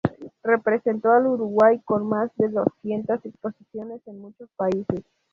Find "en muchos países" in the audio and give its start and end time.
4.07-5.05